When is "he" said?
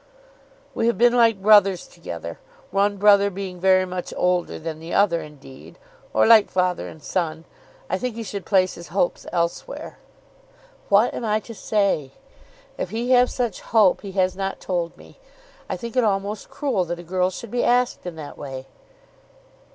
8.15-8.23, 12.89-13.11, 14.01-14.13